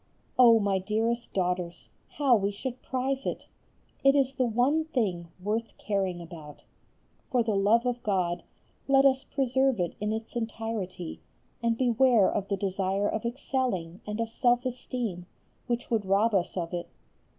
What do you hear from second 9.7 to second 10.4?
it in its